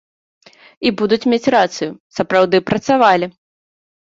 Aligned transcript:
І 0.87 0.91
будуць 1.01 1.19
мець 1.33 1.51
рацыю, 1.55 1.91
сапраўды 2.21 2.57
працавалі. 2.71 3.25